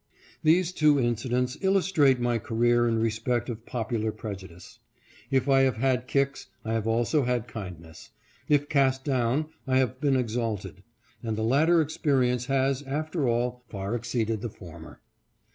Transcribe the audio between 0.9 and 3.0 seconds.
incidents illus trate my career in